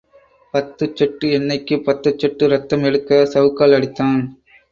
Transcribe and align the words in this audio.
பத்து 0.53 0.91
சொட்டு 0.93 1.27
எண்ணெய்க்கு 1.29 1.75
பத்து 1.83 2.09
சொட்டு 2.17 2.45
இரத்தம் 2.45 2.83
எடுக்க 2.83 3.21
சவுக்கால் 3.33 3.77
அடித்தான். 3.77 4.19